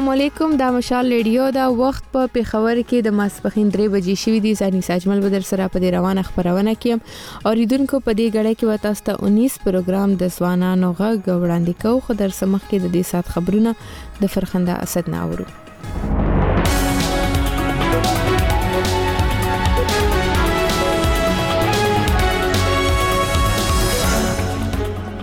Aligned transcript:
السلام 0.00 0.12
علیکم 0.12 0.54
دا 0.56 0.68
مشال 0.76 1.08
ریډیو 1.12 1.46
دا 1.54 1.64
وخت 1.80 2.04
په 2.12 2.28
پیښور 2.36 2.76
کې 2.92 3.00
د 3.06 3.12
ماسپخین 3.16 3.66
3 3.74 3.88
بجې 3.94 4.14
شوې 4.22 4.38
دي 4.46 4.52
زانی 4.60 4.80
ساجمل 4.86 5.20
بدر 5.24 5.44
سره 5.48 5.66
په 5.74 5.82
دې 5.82 5.90
روانه 5.94 6.22
خبرونه 6.28 6.74
کې 6.84 7.50
اوریدونکو 7.50 8.00
په 8.06 8.16
دې 8.22 8.30
غړې 8.36 8.54
کې 8.60 8.70
وتاست 8.70 9.12
19 9.16 9.66
پروګرام 9.66 10.16
د 10.24 10.32
سوانانو 10.38 10.90
غو 11.02 11.10
وړاندې 11.10 11.84
کوو 11.84 12.02
خو 12.08 12.16
در 12.22 12.34
سمخ 12.40 12.62
کې 12.68 12.78
د 12.84 12.86
دې 12.96 13.02
سات 13.12 13.26
خبرونه 13.34 13.76
د 14.24 14.34
فرخنده 14.34 14.80
اسد 14.88 15.12
ناورو 15.18 15.46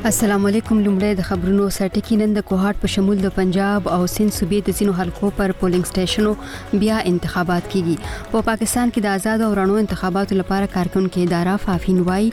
السلام 0.07 0.45
علیکم 0.47 0.77
لومړی 0.83 1.15
د 1.19 1.23
خبرونو 1.29 1.63
سرټکی 1.77 2.17
نن 2.19 2.35
د 2.35 2.43
کوهات 2.51 2.77
په 2.83 2.89
شمول 2.91 3.17
د 3.23 3.31
پنجاب 3.37 3.87
او 3.95 3.97
سند 4.11 4.33
صوبې 4.35 4.67
د 4.67 4.75
ځینو 4.79 4.93
حلقو 4.99 5.29
پر 5.39 5.53
پولینګ 5.61 5.89
سټیشنو 5.89 6.79
بیا 6.83 6.99
انتخابات 7.11 7.65
کیږي 7.73 8.29
په 8.29 8.45
پاکستان 8.49 8.93
کې 8.93 9.05
د 9.05 9.17
آزاد 9.17 9.41
او 9.47 9.51
رڼو 9.59 9.75
انتخاباتو 9.81 10.37
لپاره 10.43 10.69
کارکونکو 10.77 11.25
اداره 11.25 11.55
فافین 11.65 11.99
وای 12.11 12.31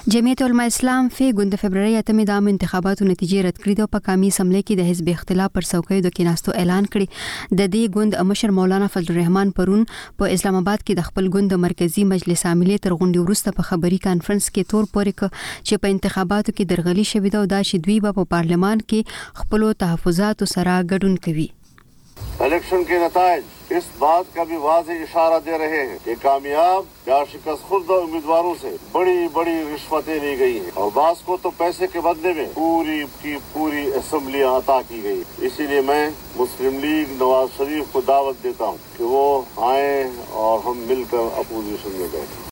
جمعیت 0.07 0.41
العلماء 0.41 0.65
اسلام 0.71 1.07
فی 1.17 1.25
ګوند 1.39 1.55
فبرवरी 1.61 1.97
اتمې 1.97 2.23
د 2.29 2.29
عام 2.37 2.47
انتخاباتو 2.51 3.05
نتیجې 3.09 3.43
رد 3.47 3.57
کړې 3.63 3.83
او 3.83 3.87
په 3.95 4.03
کمی 4.07 4.29
سملې 4.37 4.61
کې 4.67 4.77
د 4.79 4.89
حزب 4.89 5.11
اختلاف 5.13 5.53
پر 5.57 5.67
څوکۍ 5.71 6.05
د 6.05 6.15
کیناستو 6.17 6.55
اعلان 6.61 6.87
کړي 6.95 7.53
د 7.61 7.69
دې 7.75 7.91
ګوند 7.97 8.17
مشر 8.31 8.55
مولانا 8.61 8.87
فضل 8.95 9.11
الرحمن 9.15 9.53
پرون 9.59 9.85
په 9.99 10.37
اسلام 10.39 10.57
آباد 10.61 10.83
کې 10.83 10.99
د 11.01 11.07
خپل 11.11 11.29
ګوند 11.37 11.55
مرکزی 11.67 12.07
مجلس 12.15 12.45
عاملې 12.51 12.83
تر 12.87 12.97
غونډې 12.97 13.21
وروسته 13.27 13.55
په 13.59 13.69
خبري 13.69 14.01
کانفرنس 14.09 14.49
کې 14.49 14.73
تور 14.73 14.89
پورې 14.97 15.23
ک 15.23 15.37
چې 15.37 15.85
په 15.85 15.95
انتخاباتو 15.97 16.57
کې 16.57 16.73
درغلي 16.73 17.07
شوې 17.13 17.37
ده 17.37 17.45
او 17.45 17.51
دا 17.55 17.61
چې 17.69 17.85
دوی 17.87 17.99
په 18.09 18.17
پا 18.19 18.27
پارلمان 18.35 18.85
کې 18.85 19.41
خپل 19.41 19.67
تحفظات 19.87 20.45
سره 20.57 20.77
ګډون 20.83 21.17
کوي 21.29 21.49
الیکشن 21.49 22.87
کې 22.89 23.09
نتایج 23.09 23.57
اس 23.77 23.83
بات 23.99 24.33
کا 24.35 24.43
بھی 24.47 24.55
واضح 24.61 25.01
اشارہ 25.03 25.37
دے 25.45 25.57
رہے 25.57 25.85
ہیں 25.89 25.97
کہ 26.03 26.13
کامیاب 26.21 27.07
یا 27.09 27.19
شکست 27.31 27.63
خوردہ 27.67 27.99
امیدواروں 28.07 28.53
سے 28.61 28.75
بڑی 28.91 29.27
بڑی 29.33 29.53
رشوتیں 29.75 30.13
لی 30.23 30.37
گئی 30.39 30.59
ہیں 30.63 30.71
اور 30.79 30.89
بعض 30.93 31.21
کو 31.25 31.37
تو 31.43 31.49
پیسے 31.57 31.87
کے 31.93 32.01
بدلے 32.09 32.33
میں 32.39 32.45
پوری 32.53 33.01
کی 33.21 33.37
پوری 33.53 33.85
اسمبلیاں 34.01 34.49
عطا 34.57 34.79
کی 34.89 34.99
گئی 35.03 35.23
اسی 35.47 35.67
لیے 35.71 35.81
میں 35.93 36.03
مسلم 36.37 36.79
لیگ 36.85 37.15
نواز 37.23 37.57
شریف 37.57 37.91
کو 37.93 38.01
دعوت 38.07 38.43
دیتا 38.43 38.65
ہوں 38.73 38.77
کہ 38.97 39.03
وہ 39.15 39.23
آئیں 39.71 40.03
اور 40.45 40.59
ہم 40.67 40.83
مل 40.87 41.03
کر 41.11 41.33
اپوزیشن 41.41 41.99
میں 41.99 42.07
بیٹھیں 42.11 42.49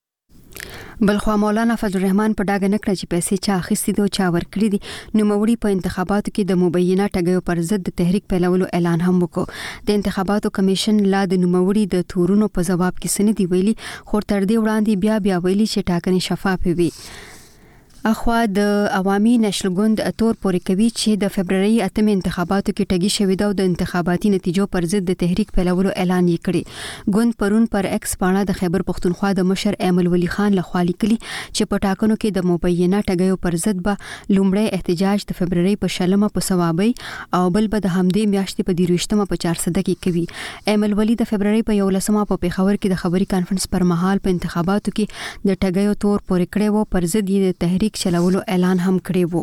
بل 1.01 1.17
خو 1.17 1.31
مولانا 1.41 1.75
فضل 1.81 1.97
الرحمن 1.99 2.33
په 2.39 2.45
ډاګه 2.47 2.69
نکړه 2.71 2.93
چې 2.99 3.05
پیسې 3.11 3.35
چا 3.45 3.53
اخیستي 3.61 3.91
دو 3.99 4.07
چا 4.17 4.25
ورکړي 4.35 4.67
دي 4.73 4.79
نو 5.19 5.27
موري 5.29 5.55
په 5.65 5.71
انتخاباتو 5.75 6.33
کې 6.35 6.43
د 6.49 6.59
مبینه 6.63 7.05
ټګیو 7.13 7.43
پر 7.49 7.61
ضد 7.69 7.91
تحریک 8.01 8.25
پیلولو 8.33 8.67
اعلان 8.79 9.05
هم 9.07 9.15
وکړو 9.21 9.87
د 9.91 9.99
انتخاباتو 10.01 10.53
کمیشن 10.59 10.99
لا 11.15 11.21
د 11.35 11.41
نوموړي 11.45 11.85
د 11.97 12.03
تورونو 12.15 12.51
په 12.55 12.67
جواب 12.71 12.99
کې 13.01 13.17
سندې 13.17 13.55
ویلي 13.55 13.75
خو 14.09 14.23
تر 14.31 14.49
دې 14.49 14.57
وړاندې 14.63 15.01
بیا 15.05 15.15
بیا 15.29 15.37
ویلي 15.47 15.67
چې 15.73 15.89
ټاکنې 15.93 16.31
شفاف 16.31 16.67
وي 16.81 16.91
اخوا 18.07 18.35
د 18.55 18.59
عوامي 18.97 19.31
نېشنل 19.43 19.71
ګوند 19.77 19.99
تور 20.19 20.35
پورې 20.43 20.67
کوي 20.67 20.85
چې 20.89 21.15
د 21.23 21.31
فبرवरी 21.37 21.71
اتم 21.87 22.11
انتخاباتو 22.11 22.73
کې 22.75 22.83
ټګي 22.91 23.09
شوې 23.15 23.35
دا 23.41 23.47
د 23.59 23.65
انتخاباتي 23.69 24.29
نتیجو 24.35 24.67
پر 24.75 24.85
ضد 24.91 25.05
د 25.09 25.17
تحریک 25.23 25.49
پیلولو 25.57 25.95
اعلان 26.03 26.29
یې 26.29 26.45
کړی 26.45 27.11
ګوند 27.15 27.35
پرون 27.43 27.65
پر 27.73 27.87
ایکس 27.89 28.13
پاڼه 28.21 28.43
د 28.51 28.57
خیبر 28.59 28.85
پښتونخوا 28.91 29.31
د 29.39 29.49
مشر 29.49 29.77
ایمل 29.87 30.07
ولی 30.13 30.29
خان 30.35 30.55
لخوا 30.59 30.83
لیکلی 30.91 31.17
چې 31.25 31.71
په 31.73 31.81
ټاکنو 31.87 32.17
کې 32.21 32.37
د 32.37 32.47
مبینه 32.53 33.01
ټګیو 33.09 33.41
پر 33.47 33.57
ضد 33.65 33.83
به 33.89 33.99
لومړی 34.31 34.79
احتجاج 34.79 35.27
د 35.33 35.37
فبرवरी 35.41 35.75
په 35.83 35.93
شلمه 35.97 36.31
په 36.39 36.45
ثوابي 36.49 36.89
او 37.41 37.43
بل 37.57 37.69
به 37.75 37.87
د 37.87 37.93
همدې 37.97 38.33
میاشتې 38.35 38.71
په 38.71 38.79
23مه 38.83 39.27
په 39.33 39.43
400 39.47 39.89
کې 39.89 39.99
کوي 40.07 40.25
ایمل 40.75 40.97
ولی 41.01 41.17
د 41.25 41.29
فبرवरी 41.33 41.67
په 41.73 41.79
11مه 41.83 42.25
په 42.31 42.43
پیښور 42.47 42.73
کې 42.79 42.95
د 42.95 43.03
خبري 43.03 43.29
کانفرنس 43.35 43.69
پر 43.77 43.87
مهال 43.93 44.25
په 44.27 44.35
انتخاباتو 44.37 44.97
کې 44.97 45.21
د 45.45 45.53
ټګیو 45.53 46.01
تور 46.07 46.25
پورې 46.33 46.57
کړو 46.57 46.91
پر 46.97 47.11
ضد 47.17 47.31
د 47.49 47.55
تحریک 47.67 47.87
لیک 47.89 47.97
چلولو 48.01 48.39
اعلان 48.53 48.79
هم 48.85 48.95
کړی 49.09 49.23
وو 49.31 49.41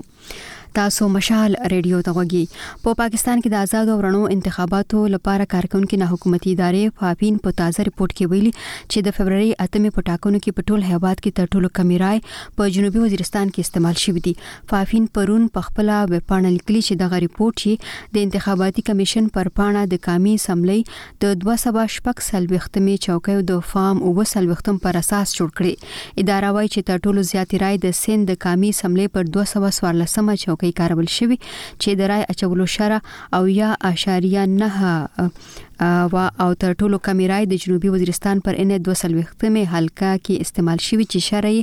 تاسو 0.76 1.06
مشال 1.12 1.54
ریډیو 1.72 1.98
ته 2.06 2.12
وګي 2.16 2.40
په 2.54 2.92
پاکستان 3.00 3.40
کې 3.42 3.50
د 3.52 3.62
آزاد 3.66 3.90
او 3.90 3.94
رڼو 4.06 4.18
انتخاباتو 4.32 4.98
لپاره 5.12 5.44
کارکونکو 5.52 5.98
نه 6.00 6.08
حکومتي 6.10 6.50
ادارې 6.56 6.98
فافین 7.02 7.38
په 7.46 7.54
تازه 7.60 7.86
ریپورت 7.88 8.12
کې 8.18 8.32
ویلي 8.32 8.50
چې 8.56 9.06
د 9.06 9.14
فبرवरी 9.18 9.46
اتمې 9.52 9.94
په 9.98 10.04
ټاکنو 10.08 10.40
کې 10.40 10.58
په 10.58 10.66
ټول 10.70 10.84
هیواد 10.88 11.22
کې 11.22 11.34
تر 11.38 11.48
ټولو 11.54 11.70
کمی 11.78 12.00
رای 12.02 12.20
په 12.58 12.74
جنوبي 12.74 13.04
وزیرستان 13.04 13.52
کې 13.54 13.68
استعمال 13.68 13.96
شوې 14.00 14.26
دي 14.26 14.68
فافین 14.74 15.06
پرون 15.20 15.46
په 15.56 15.68
خپل 15.70 15.92
ویب 16.12 16.26
پاڼه 16.34 16.52
لیکلي 16.58 16.82
چې 16.88 17.00
دغه 17.04 17.22
ریپورت 17.26 17.56
چې 17.64 17.88
د 18.18 18.28
انتخاباتي 18.28 18.86
کمیشن 18.90 19.32
پر 19.38 19.50
پاڼه 19.60 19.86
د 19.94 20.04
کمی 20.08 20.36
سملې 20.44 21.00
د 21.26 21.34
200 21.46 21.96
شپږ 21.96 22.28
سلوختمې 22.28 23.06
چوکۍ 23.08 23.46
د 23.54 23.64
فام 23.72 24.04
او 24.10 24.14
وسلوختم 24.20 24.84
پر 24.90 25.00
اساس 25.02 25.34
جوړ 25.40 25.56
کړي 25.56 26.22
اداره 26.26 26.54
وایي 26.58 26.70
چې 26.76 26.90
تر 26.92 27.02
ټولو 27.08 27.26
زیات 27.32 27.58
رای 27.66 27.82
د 27.88 27.98
سند 28.04 28.30
د 28.34 28.38
کمی 28.46 28.76
سملې 28.84 29.18
پر 29.18 29.34
214 29.40 30.46
چوکۍ 30.46 30.64
طریقې 30.66 30.72
کارول 30.80 31.08
شوی 31.16 31.36
چې 31.82 31.90
د 32.00 32.12
رای 32.12 32.26
اچولو 32.34 32.66
شره 32.74 32.98
او 33.36 33.42
یا 33.60 33.70
اشاریه 33.90 34.44
نه 34.60 36.12
او 36.46 36.50
تر 36.66 36.70
ټولو 36.78 36.96
کمیرای 37.08 37.44
د 37.52 37.64
جنوبي 37.66 37.88
وزیرستان 37.96 38.40
پر 38.48 38.54
ان 38.62 38.78
200 38.78 39.12
وختمه 39.18 39.64
حلقہ 39.72 40.14
کې 40.24 40.46
استعمال 40.48 40.78
شوی 40.88 41.04
چې 41.12 41.28
شرعي 41.32 41.60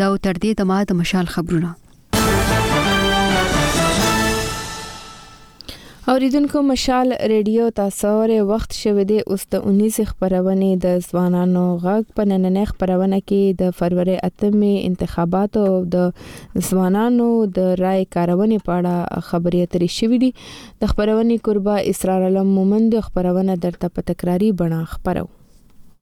دا 0.00 0.06
تر 0.28 0.34
دې 0.42 0.50
د 0.62 0.72
مات 0.72 0.88
مشال 1.02 1.26
خبرونه 1.36 1.70
اوریدونکو 6.10 6.60
مشال 6.66 7.10
ریډیو 7.30 7.64
تاسو 7.78 8.08
ور 8.18 8.30
وخت 8.50 8.74
شوه 8.76 9.02
دی 9.08 9.16
اوس 9.34 9.42
د 9.54 9.66
19 9.78 10.06
خبرونه 10.12 10.68
د 10.84 10.94
ځوانانو 11.06 11.64
غږ 11.82 12.06
په 12.20 12.26
نننې 12.30 12.62
خبرونه 12.70 13.18
کې 13.30 13.58
د 13.62 13.74
فروری 13.80 14.14
اتمې 14.28 14.70
انتخاباتو 14.90 15.66
او 15.74 15.76
د 15.96 16.06
ځوانانو 16.70 17.28
د 17.60 17.68
رائے 17.82 18.06
کارونې 18.16 18.64
په 18.68 18.78
اړه 18.78 19.26
خبرې 19.28 19.66
اترې 19.66 19.90
شوې 19.98 20.20
دي 20.24 20.32
د 20.40 20.92
خبرونې 20.94 21.44
قربا 21.50 21.76
اسرار 21.94 22.26
علم 22.32 22.56
مومند 22.60 22.98
خبرونه 23.10 23.58
درته 23.68 23.94
په 23.98 24.08
تکراری 24.12 24.50
بڼه 24.62 24.80
خبرو 24.96 25.28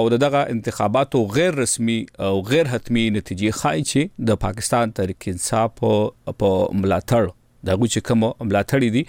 او 0.00 0.04
دغه 0.26 0.44
انتخاباتو 0.58 1.24
غیر 1.40 1.58
رسمي 1.64 1.98
او 2.30 2.36
غیر 2.52 2.72
حتمی 2.76 3.04
نتیجې 3.16 3.58
خای 3.62 3.88
چې 3.90 4.30
د 4.32 4.40
پاکستان 4.46 4.96
تحریک 5.00 5.28
انصاف 5.34 5.76
په 5.84 6.54
ملاتړ 6.84 7.36
دا 7.68 7.74
غوچ 7.82 7.96
کوم 8.08 8.22
ملاتړی 8.24 8.90
دي 8.96 9.02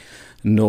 نو 0.58 0.68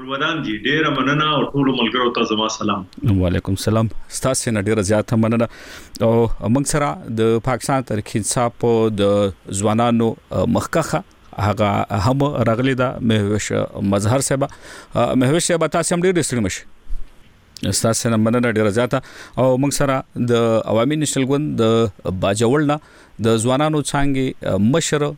ورودان 0.00 0.42
جی 0.48 0.56
ډیر 0.66 0.90
مننه 0.98 1.30
او 1.36 1.44
ټول 1.44 1.72
ملګرو 1.78 2.16
ته 2.18 2.28
زما 2.32 2.50
سلام 2.56 2.84
وعلیکم 3.22 3.60
سلام 3.68 3.92
ستاسو 4.18 4.56
نه 4.58 4.66
ډیر 4.72 4.84
زیات 4.90 5.16
مننه 5.28 5.48
او 6.10 6.10
موږ 6.26 6.68
سره 6.74 7.14
د 7.22 7.32
پاکستان 7.52 7.88
تاریخ 7.94 8.12
انصاف 8.24 8.66
د 9.04 9.10
ځوانانو 9.62 10.10
مخکخه 10.58 11.04
هغه 11.36 11.86
هم 11.90 12.22
راغلی 12.22 12.74
دا 12.74 12.98
مهوش 13.00 13.52
مظهر 13.82 14.20
صاحب 14.20 14.48
مهوش 14.94 15.42
صاحب 15.44 15.66
تاسو 15.66 15.94
هم 15.94 16.02
ډیر 16.02 16.22
ستړي 16.22 16.40
مشه 16.44 16.62
ستاسو 17.70 18.08
نن 18.10 18.20
مننه 18.20 18.50
ډیره 18.56 18.68
زیاته 18.78 19.02
او 19.38 19.58
موږ 19.58 19.70
سره 19.78 20.02
د 20.30 20.32
عوامي 20.70 20.96
نشل 20.96 21.24
ګوند 21.30 21.62
د 21.62 21.90
باجوړ 22.22 22.60
نه 22.70 22.76
د 23.26 23.36
ځوانانو 23.44 23.78
څنګه 23.92 24.58
مشر 24.74 25.10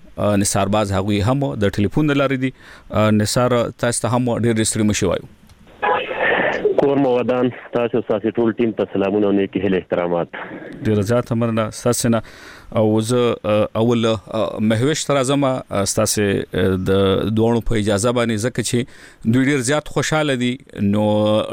نثار 0.44 0.68
باز 0.74 0.92
هغوی 0.92 1.20
هم 1.28 1.40
د 1.62 1.64
ټلیفون 1.74 2.14
لاري 2.22 2.36
دي 2.36 2.52
نثار 3.20 3.56
تاسو 3.84 4.00
ته 4.02 4.08
هم 4.16 4.36
ډیر 4.44 4.64
ستړي 4.70 4.84
مشه 4.90 5.06
وایو 5.08 5.28
کور 6.82 6.96
مو 6.98 7.10
ودان 7.16 7.48
تاسو 7.74 8.00
تاسو 8.06 8.30
ټول 8.36 8.52
ټیم 8.60 8.70
ته 8.78 8.92
سلامونه 8.94 9.26
او 9.26 9.32
نیک 9.38 9.58
هیله 9.64 9.80
احترامات 9.82 10.38
ډیر 10.88 11.00
زیات 11.10 11.28
مننه 11.42 11.66
تاسو 11.80 12.08
نه 12.14 12.20
او 12.80 13.00
زه 13.10 13.58
اول 13.82 14.08
مهویش 14.72 15.04
تر 15.10 15.20
اعظم 15.20 15.46
تاسو 15.98 16.24
د 16.88 17.04
دوه 17.36 17.62
په 17.70 17.82
اجازه 17.82 18.14
باندې 18.18 18.42
زکه 18.46 18.64
چې 18.70 19.34
دوی 19.36 19.44
ډیر 19.50 19.62
زیات 19.70 19.92
خوشاله 19.98 20.36
دي 20.44 20.50
نو 20.96 21.06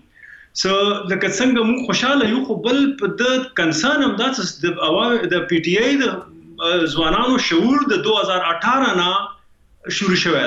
سو 0.61 0.70
لکه 1.11 1.28
څنګه 1.36 1.62
موږ 1.66 1.84
خوشاله 1.90 2.26
یو 2.30 2.40
خو 2.48 2.55
بل 2.64 2.80
په 2.98 3.07
د 3.20 3.44
کنسان 3.61 4.03
هم 4.07 4.12
داس 4.18 4.40
د 4.64 5.30
د 5.34 5.38
پی 5.53 5.61
ټ 5.66 5.76
آی 5.84 5.94
د 6.00 6.82
ځوانانو 6.96 7.38
شعور 7.46 7.86
د 7.92 8.03
2018 8.09 8.98
نه 8.98 9.92
شروع 9.98 10.18
شوی 10.24 10.42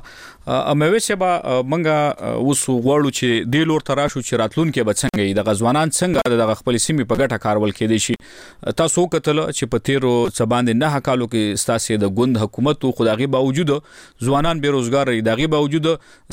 اموي 0.47 0.99
سبا 1.03 1.29
منګه 1.69 2.35
اوس 2.41 2.61
وړو 2.69 3.09
چې 3.17 3.49
د 3.55 3.65
لور 3.71 3.83
تراشو 3.89 4.21
چې 4.27 4.39
راتلون 4.41 4.71
کې 4.71 4.87
بچنګي 4.89 5.33
د 5.39 5.47
غزوانان 5.49 5.91
څنګه 5.97 6.43
د 6.43 6.53
خپل 6.59 6.77
سیمې 6.83 7.09
په 7.09 7.21
ګټه 7.21 7.37
کارول 7.45 7.71
کېدي 7.79 7.99
شي 8.05 8.15
تاسو 8.81 9.05
کتل 9.15 9.41
چې 9.41 9.71
په 9.73 9.83
تیرو 9.89 10.13
سباند 10.39 10.73
نه 10.83 11.01
کالو 11.09 11.27
کې 11.33 11.61
ستاسو 11.63 11.97
د 12.05 12.13
ګوند 12.19 12.41
حکومت 12.43 12.85
او 12.89 12.93
خدایي 12.99 13.27
باوجود 13.37 13.73
ځوانان 14.27 14.61
بیروزګار 14.67 15.17
دي 15.17 15.25
دغه 15.31 15.49
باوجود 15.55 15.89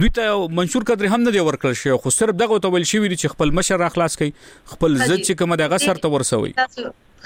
دوی 0.00 0.10
ته 0.20 0.36
منشور 0.60 0.88
قدر 0.92 1.10
هم 1.14 1.22
نه 1.28 1.36
دی 1.38 1.46
ورکړل 1.50 1.80
شوی 1.84 1.98
خو 2.04 2.16
صرف 2.20 2.35
دغه 2.42 2.58
تول 2.64 2.82
شي 2.90 2.98
ویل 3.00 3.14
چې 3.20 3.32
خپل 3.34 3.48
مشر 3.60 3.76
را 3.82 3.88
خلاص 3.96 4.12
کړي 4.18 4.30
خپل 4.74 4.90
ضد 5.08 5.18
چې 5.26 5.32
کوم 5.42 5.52
دغه 5.62 5.76
سر 5.86 5.96
ته 6.06 6.14
ورسوي 6.14 6.52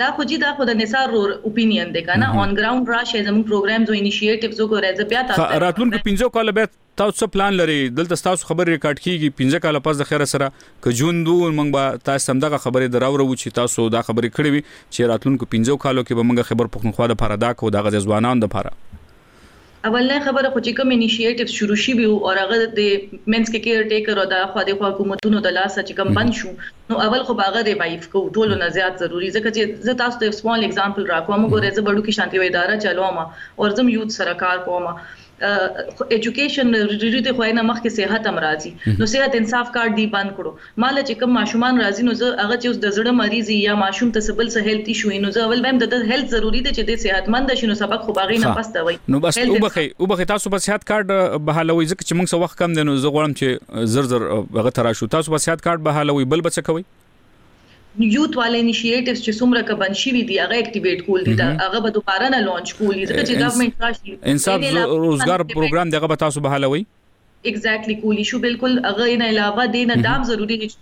دا 0.00 0.08
خو 0.16 0.24
جی 0.30 0.36
دا 0.42 0.50
خو 0.56 0.64
د 0.68 0.76
نثار 0.80 1.08
رور 1.12 1.30
اپینین 1.48 1.88
دی 1.94 2.02
کنه 2.08 2.26
اون 2.40 2.52
ګراوند 2.58 2.92
راشه 2.94 3.22
زموږ 3.28 3.46
پروګرامز 3.52 3.92
او 3.92 3.96
انیشیټیوز 4.00 4.70
کو 4.72 4.82
راځي 4.84 5.08
بیا 5.12 5.22
تاسو 5.30 5.46
راتلونکو 5.64 6.00
15 6.10 6.30
کال 6.36 6.52
بیا 6.58 6.66
تاسو 7.02 7.28
پلان 7.36 7.58
لري 7.62 7.78
دلته 7.96 8.20
تاسو 8.28 8.50
خبر 8.50 8.70
ریکارډ 8.72 9.04
کیږي 9.06 9.34
15 9.42 9.64
کال 9.64 9.80
پس 9.88 10.02
د 10.02 10.10
خیر 10.12 10.24
سره 10.34 10.50
ک 10.86 10.98
جون 11.00 11.18
دو 11.30 11.34
موږ 11.42 11.74
به 11.78 12.04
تاسو 12.10 12.32
هم 12.34 12.44
دغه 12.46 12.62
خبرې 12.66 12.94
دراو 12.98 13.16
ورو 13.16 13.28
چې 13.40 13.58
تاسو 13.60 13.88
دا 13.96 14.04
خبرې 14.10 14.38
کړې 14.38 14.54
وي 14.54 14.62
چې 14.68 15.12
راتلونکو 15.14 15.50
15 15.56 15.82
کالو 15.86 16.06
کې 16.06 16.20
به 16.20 16.30
موږ 16.30 16.52
خبر 16.52 16.72
پخنخوا 16.78 17.10
د 17.14 17.20
پاره 17.24 17.40
دا 17.46 17.52
کو 17.64 17.74
د 17.78 17.88
غزوانان 17.90 18.46
د 18.46 18.52
پاره 18.56 19.02
اولنۍ 19.86 20.18
خبره 20.24 20.48
خو 20.52 20.60
چې 20.66 20.72
کوم 20.78 20.90
انیشیټیوز 20.94 21.50
شروع 21.56 21.74
شي 21.82 21.92
به 21.98 22.04
او 22.12 22.32
هغه 22.38 22.56
د 22.78 22.86
مینس 23.34 23.48
کې 23.50 23.60
کیر 23.66 23.82
ټیکر 23.92 24.16
او 24.22 24.24
د 24.32 24.40
خو 24.54 24.64
د 24.68 24.78
حکومتونو 24.86 25.42
د 25.46 25.54
لاس 25.58 25.74
چې 25.86 25.92
کوم 25.98 26.08
بند 26.18 26.36
شو 26.38 26.50
نو 26.88 26.94
اول 27.04 27.22
خو 27.28 27.36
هغه 27.46 27.60
ریوایف 27.68 28.08
کو 28.14 28.24
ټولو 28.38 28.54
نه 28.62 28.68
زیات 28.78 28.98
ضروری 29.04 29.28
ځکه 29.36 29.48
چې 29.58 29.84
زه 29.90 29.96
تاسو 30.02 30.18
ته 30.22 30.36
سمال 30.40 30.64
اگزامپل 30.70 31.04
راکوم 31.14 31.42
ګورې 31.52 31.76
زه 31.78 31.86
بډو 31.90 32.02
کې 32.04 32.18
شانتي 32.18 32.42
اداره 32.46 32.80
چلوم 32.84 33.22
او 33.22 33.72
زم 33.80 33.94
یوت 33.98 34.10
سره 34.18 34.36
کار 34.44 34.56
کوم 34.66 34.84
اډوকেشن 35.40 36.70
ریډي 37.02 37.20
ته 37.26 37.36
خوینه 37.38 37.62
مخکې 37.68 37.94
صحت 37.96 38.26
امراضي 38.30 38.72
نو 39.02 39.06
صحت 39.12 39.36
انصاف 39.40 39.70
کارت 39.76 39.94
دی 39.98 40.06
بند 40.14 40.32
کړو 40.38 40.82
مال 40.84 40.98
چې 41.00 41.20
کوم 41.20 41.32
ماشومان 41.38 41.80
راځي 41.82 42.06
نو 42.08 42.16
زه 42.22 42.32
هغه 42.40 42.56
چې 42.56 42.70
اوس 42.72 42.80
د 42.84 42.94
زړه 42.96 43.16
مریض 43.20 43.52
یا 43.56 43.76
ماشوم 43.82 44.12
ته 44.16 44.26
سبل 44.28 44.52
سه 44.56 44.64
هیلث 44.68 44.90
ایشو 44.94 45.14
نو 45.26 45.32
زه 45.38 45.46
اول 45.48 45.64
بهم 45.66 45.82
د 45.84 46.04
هیلث 46.12 46.32
ضروری 46.36 46.62
دی 46.68 46.74
چې 46.74 46.90
د 46.90 47.02
صحتمند 47.04 47.56
شنو 47.62 47.78
سبق 47.82 48.06
خو 48.08 48.16
باغی 48.20 48.40
نه 48.46 48.56
پسته 48.60 48.86
وي 48.88 48.96
نو 49.16 49.22
بس 49.28 49.40
او 49.46 49.60
بخي 49.68 49.86
او 49.88 50.10
بخي 50.14 50.28
تاسو 50.34 50.54
په 50.56 50.66
صحت 50.68 50.88
کارت 50.92 51.14
بهالوي 51.14 51.88
ځکه 51.92 52.08
چې 52.08 52.20
موږ 52.20 52.34
سو 52.36 52.44
وخت 52.44 52.62
کم 52.64 52.78
دي 52.80 52.88
نو 52.90 52.98
زه 53.06 53.16
غواړم 53.16 53.42
چې 53.42 53.92
زر 53.96 54.10
زر 54.14 54.28
هغه 54.60 54.76
تراشو 54.80 55.12
تاسو 55.18 55.36
په 55.36 55.46
صحت 55.48 55.66
کارت 55.70 55.86
بهالوي 55.90 56.30
بل 56.34 56.48
بچ 56.50 56.60
کوي 56.70 56.86
یوت 58.00 58.36
والے 58.38 58.58
انیشیټیوز 58.64 59.22
چې 59.24 59.32
څومره 59.38 59.62
کبن 59.70 59.96
شي 60.00 60.10
وي 60.16 60.22
دی 60.28 60.36
هغه 60.42 60.58
اکټیویټ 60.60 61.00
کول 61.06 61.24
دي 61.28 61.34
دا 61.40 61.48
هغه 61.64 61.80
به 61.86 61.94
دوباره 61.96 62.28
نه 62.34 62.40
لانچ 62.48 62.72
کول 62.80 62.94
دي 62.98 63.06
ځکه 63.10 63.22
چې 63.30 63.42
ګورنمنت 63.42 63.82
راشي 63.86 64.14
انصاف 64.32 64.66
روزګار 65.06 65.40
پروګرام 65.52 65.94
دغه 65.96 66.06
به 66.12 66.20
تاسو 66.24 66.44
بهالوي 66.46 66.82
exactly 67.46 67.92
کول 68.02 68.22
شو 68.22 68.38
بالکل 68.38 68.84
هغه 68.86 69.16
نه 69.16 69.24
علاوه 69.28 69.66
دینه 69.66 69.96
دام 69.96 70.22
ضروری 70.24 70.56
دی 70.58 70.68
چې 70.68 70.72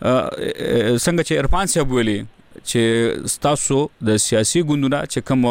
څنګه 0.03 1.23
چې 1.27 1.39
ارفان 1.41 1.67
صاحب 1.73 1.91
ویلي 1.97 2.19
چې 2.21 3.27
ستاسو 3.33 3.75
د 4.09 4.17
سیاسي 4.23 4.61
ګوندونو 4.71 4.97
چې 5.11 5.27
کوم 5.29 5.45